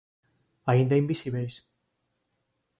Aínda 0.71 0.99
invisíbeis? 1.01 1.53